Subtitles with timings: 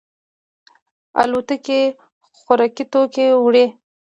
[1.21, 1.79] الوتکې
[2.41, 3.65] خوراکي توکي وړي.